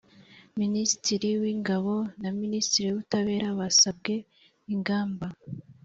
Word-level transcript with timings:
Minisitiri 0.61 1.29
w 1.41 1.43
Ingabo 1.53 1.93
na 2.21 2.29
Minisitiri 2.41 2.85
w 2.87 2.91
Ubutabera 2.95 3.47
basabwe 3.59 4.13
ingamba 4.73 5.27